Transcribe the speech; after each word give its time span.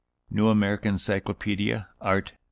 ("New 0.31 0.47
American 0.47 0.95
Cyclopædia," 0.95 1.85
art. 2.01 2.31